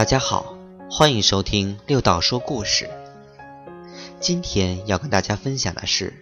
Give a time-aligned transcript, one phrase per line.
[0.00, 0.56] 大家好，
[0.90, 2.88] 欢迎收听六道说故事。
[4.18, 6.14] 今天要跟大家分享的是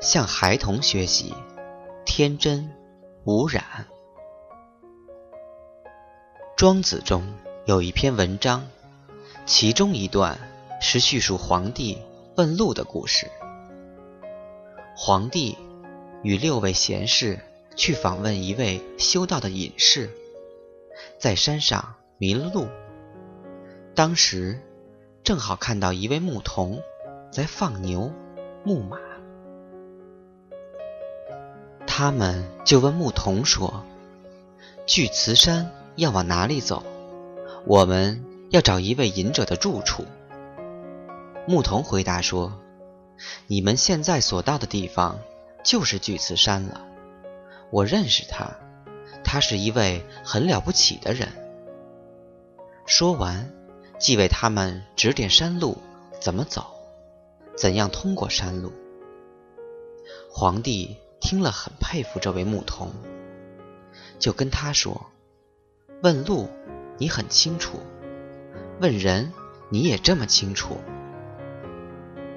[0.00, 1.34] 向孩童学习，
[2.06, 2.70] 天真
[3.24, 3.86] 无染。
[6.56, 7.34] 庄子中
[7.66, 8.66] 有一篇文章，
[9.44, 10.38] 其中一段
[10.80, 11.98] 是叙述皇帝
[12.36, 13.30] 问路的故事。
[14.96, 15.58] 皇帝
[16.22, 17.38] 与六位贤士
[17.76, 20.08] 去访问一位修道的隐士，
[21.18, 21.96] 在山上。
[22.16, 22.68] 迷了路，
[23.94, 24.60] 当时
[25.24, 26.80] 正好看到一位牧童
[27.30, 28.12] 在放牛、
[28.62, 28.98] 牧马，
[31.86, 33.84] 他们就问牧童说
[34.86, 36.84] ：“巨慈山要往哪里走？
[37.66, 40.04] 我们要找一位隐者的住处。”
[41.48, 42.60] 牧童回答说
[43.48, 45.18] ：“你们现在所到的地方
[45.64, 46.80] 就是巨慈山了。
[47.70, 48.52] 我认识他，
[49.24, 51.28] 他是一位很了不起的人。”
[52.86, 53.50] 说完，
[53.98, 55.78] 即为他们指点山路
[56.20, 56.66] 怎么走，
[57.56, 58.70] 怎样通过山路。
[60.30, 62.92] 皇帝听了很佩服这位牧童，
[64.18, 65.06] 就跟他说
[66.02, 66.50] ：“问路
[66.98, 67.80] 你很清楚，
[68.80, 69.32] 问人
[69.70, 70.76] 你也这么清楚，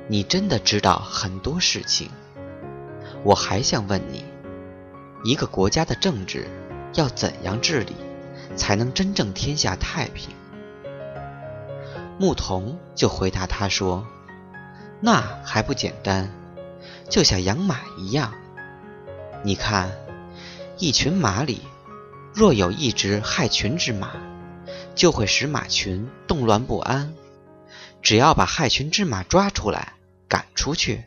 [0.07, 2.09] 你真的知道很多事情。
[3.23, 4.23] 我还想问你，
[5.25, 6.47] 一个国家的政治
[6.93, 7.93] 要怎样治理？”
[8.55, 10.35] 才能真正天下太平。
[12.19, 14.07] 牧童就回答他说
[14.99, 16.31] ：“那还不简单，
[17.09, 18.33] 就像养马一样。
[19.43, 19.91] 你看，
[20.77, 21.61] 一群马里，
[22.33, 24.11] 若有一只害群之马，
[24.95, 27.13] 就会使马群动乱不安。
[28.01, 29.93] 只要把害群之马抓出来，
[30.27, 31.03] 赶出去，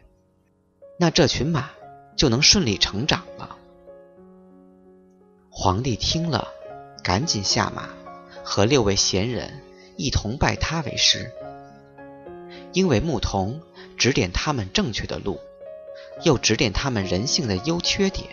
[0.99, 1.71] 那这群马
[2.15, 3.57] 就能顺理成长了。”
[5.51, 6.47] 皇帝听了。
[7.03, 7.89] 赶紧下马，
[8.45, 9.63] 和六位贤人
[9.97, 11.31] 一同拜他为师。
[12.73, 13.61] 因为牧童
[13.97, 15.41] 指点他们正确的路，
[16.25, 18.29] 又指点他们人性的优缺点。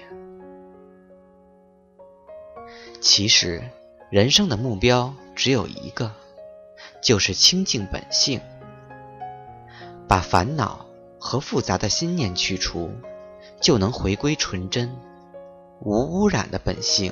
[3.02, 3.64] 其实，
[4.10, 6.12] 人生的目标只有一个，
[7.02, 8.42] 就是清净本性。
[10.08, 10.86] 把烦恼
[11.20, 12.92] 和复杂的心念去除，
[13.60, 14.96] 就能回归纯真、
[15.80, 17.12] 无污染的本性。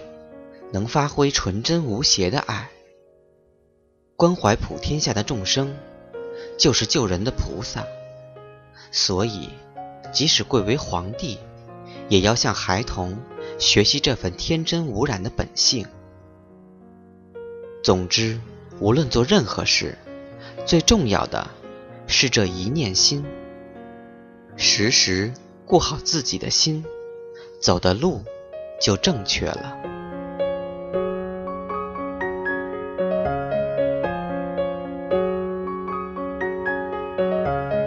[0.71, 2.69] 能发挥纯真无邪的爱，
[4.15, 5.73] 关怀普天下的众生，
[6.57, 7.85] 就是救人的菩萨。
[8.91, 9.49] 所以，
[10.13, 11.37] 即使贵为皇帝，
[12.09, 13.17] 也要向孩童
[13.59, 15.85] 学习这份天真无染的本性。
[17.83, 18.39] 总之，
[18.79, 19.97] 无论做任何事，
[20.65, 21.47] 最重要的
[22.07, 23.23] 是这一念心。
[24.57, 25.33] 时时
[25.65, 26.85] 顾好自己的心，
[27.61, 28.23] 走的路
[28.81, 29.77] 就正确了。
[37.17, 37.84] Música